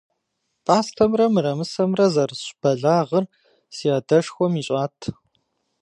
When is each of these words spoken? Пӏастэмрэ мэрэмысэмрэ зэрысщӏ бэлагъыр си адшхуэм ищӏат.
Пӏастэмрэ 0.65 1.25
мэрэмысэмрэ 1.33 2.05
зэрысщӏ 2.13 2.53
бэлагъыр 2.61 3.25
си 3.75 3.87
адшхуэм 3.97 4.53
ищӏат. 4.61 4.97